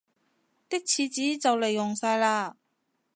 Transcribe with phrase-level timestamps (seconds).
[0.67, 2.55] 啲廁紙就黎用晒喇